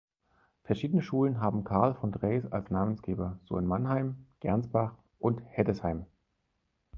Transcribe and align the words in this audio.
Verschiedene 0.63 1.03
Schulen 1.03 1.41
haben 1.41 1.63
Karl 1.63 1.93
von 1.93 2.11
Drais 2.11 2.43
als 2.51 2.71
Namensgeber, 2.71 3.37
so 3.43 3.59
in 3.59 3.67
Mannheim, 3.67 4.25
Gernsbach 4.39 4.95
und 5.19 5.41
Heddesheim. 5.45 6.07